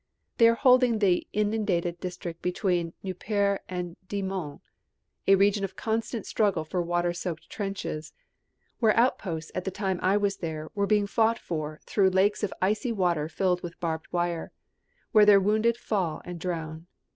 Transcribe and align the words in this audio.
They 0.39 0.47
are 0.47 0.55
holding 0.55 0.97
the 0.97 1.27
inundated 1.31 1.99
district 1.99 2.41
between 2.41 2.93
Nieuport 3.03 3.59
and 3.69 3.97
Dixmude, 4.07 4.59
a 5.27 5.35
region 5.35 5.63
of 5.63 5.75
constant 5.75 6.25
struggle 6.25 6.65
for 6.65 6.81
water 6.81 7.13
soaked 7.13 7.51
trenches, 7.51 8.11
where 8.79 8.97
outposts 8.97 9.51
at 9.53 9.63
the 9.63 9.69
time 9.69 9.99
I 10.01 10.17
was 10.17 10.37
there 10.37 10.71
were 10.73 10.87
being 10.87 11.05
fought 11.05 11.37
for 11.37 11.79
through 11.83 12.09
lakes 12.09 12.41
of 12.41 12.51
icy 12.63 12.91
water 12.91 13.29
filled 13.29 13.61
with 13.61 13.79
barbed 13.79 14.07
wire, 14.11 14.51
where 15.11 15.23
their 15.27 15.39
wounded 15.39 15.77
fall 15.77 16.23
and 16.25 16.39
drown. 16.39 16.87